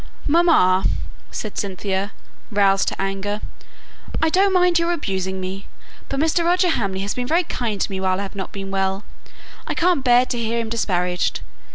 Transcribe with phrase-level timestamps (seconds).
[0.25, 0.83] "Mamma,"
[1.29, 2.11] said Cynthia,
[2.49, 3.39] roused to anger,
[4.19, 5.67] "I don't mind your abusing me,
[6.09, 6.43] but Mr.
[6.43, 9.03] Roger Hamley has been very kind to me while I've not been well:
[9.67, 11.41] I can't bear to hear him disparaged.